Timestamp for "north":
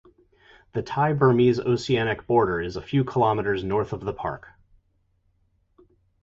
3.63-3.93